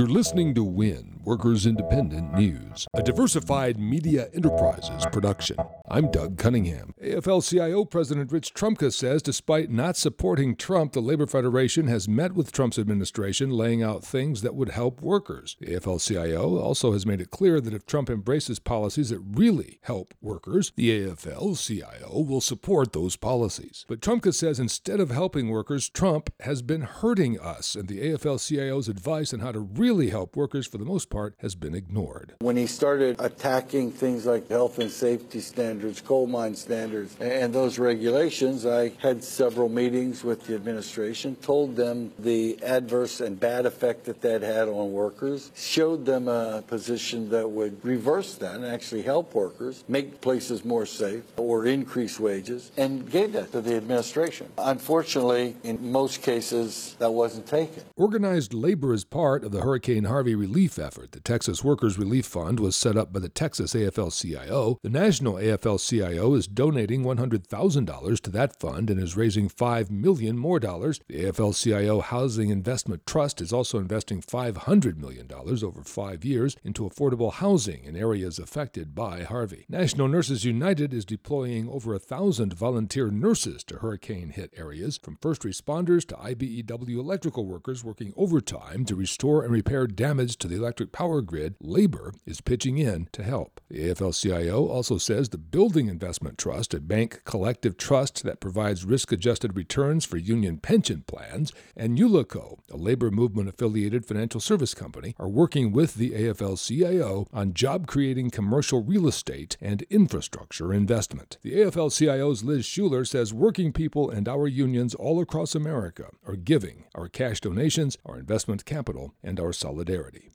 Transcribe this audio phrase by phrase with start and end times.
[0.00, 5.58] You're listening to WIN, Workers Independent News, a diversified media enterprises production.
[5.90, 6.94] I'm Doug Cunningham.
[7.02, 12.32] AFL CIO President Rich Trumka says despite not supporting Trump, the Labor Federation has met
[12.32, 15.58] with Trump's administration laying out things that would help workers.
[15.60, 19.78] The AFL CIO also has made it clear that if Trump embraces policies that really
[19.82, 23.84] help workers, the AFL CIO will support those policies.
[23.88, 28.40] But Trumka says instead of helping workers, Trump has been hurting us, and the AFL
[28.40, 32.34] CIO's advice on how to really help workers for the most part has been ignored.
[32.38, 37.52] When he started attacking things like health and safety standards, standards, coal mine standards, and
[37.52, 38.66] those regulations.
[38.66, 44.20] I had several meetings with the administration, told them the adverse and bad effect that
[44.22, 49.34] that had on workers, showed them a position that would reverse that and actually help
[49.34, 54.48] workers, make places more safe or increase wages, and gave that to the administration.
[54.58, 57.82] Unfortunately, in most cases, that wasn't taken.
[57.96, 60.99] Organized labor is part of the Hurricane Harvey relief effort.
[61.10, 64.78] The Texas Workers Relief Fund was set up by the Texas AFL CIO.
[64.82, 70.36] The National AFL AFL-CIO is donating $100,000 to that fund and is raising 5 million
[70.36, 71.00] more dollars.
[71.08, 77.32] The AFL-CIO Housing Investment Trust is also investing $500 million over five years into affordable
[77.32, 79.66] housing in areas affected by Harvey.
[79.68, 85.42] National Nurses United is deploying over a thousand volunteer nurses to hurricane-hit areas, from first
[85.42, 90.89] responders to IBEW electrical workers working overtime to restore and repair damage to the electric
[90.92, 91.54] power grid.
[91.60, 93.60] Labor is pitching in to help.
[93.68, 99.12] The AFL-CIO also says the Building Investment Trust, a bank collective trust that provides risk
[99.12, 105.14] adjusted returns for union pension plans, and Ulico, a labor movement affiliated financial service company,
[105.18, 111.38] are working with the AFL CIO on job creating commercial real estate and infrastructure investment.
[111.42, 116.36] The AFL CIO's Liz Shuler says working people and our unions all across America are
[116.36, 120.30] giving our cash donations, our investment capital, and our solidarity.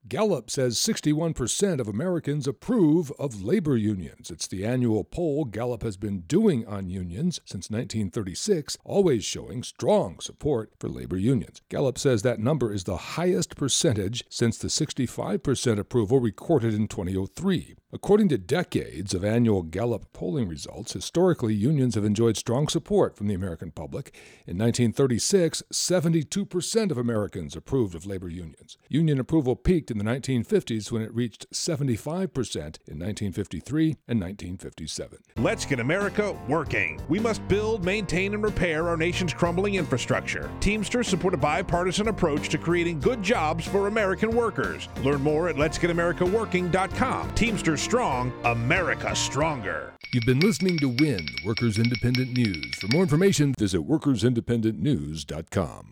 [0.45, 4.29] Gallup says 61% of Americans approve of labor unions.
[4.29, 10.19] It's the annual poll Gallup has been doing on unions since 1936, always showing strong
[10.19, 11.63] support for labor unions.
[11.69, 17.73] Gallup says that number is the highest percentage since the 65% approval recorded in 2003.
[17.95, 23.27] According to decades of annual Gallup polling results, historically unions have enjoyed strong support from
[23.27, 24.13] the American public.
[24.45, 28.77] In 1936, 72% of Americans approved of labor unions.
[28.89, 35.19] Union approval peaked in the 1950s when it reached 75% in 1953 and 1957.
[35.37, 37.01] Let's get America working.
[37.07, 40.51] We must build, maintain, and repair our nation's crumbling infrastructure.
[40.59, 44.89] Teamsters support a bipartisan approach to creating good jobs for American workers.
[45.01, 47.33] Learn more at letsgetAmericaWorking.com.
[47.35, 49.93] Teamsters strong, America stronger.
[50.11, 52.73] You've been listening to WIN, Workers Independent News.
[52.79, 55.91] For more information, visit workersindependentnews.com.